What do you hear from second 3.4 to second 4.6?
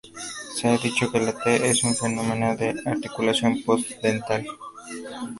post-dental.